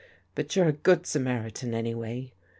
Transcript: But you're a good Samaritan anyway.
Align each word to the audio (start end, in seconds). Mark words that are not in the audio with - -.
But 0.33 0.55
you're 0.55 0.67
a 0.67 0.71
good 0.71 1.05
Samaritan 1.05 1.75
anyway. 1.75 2.31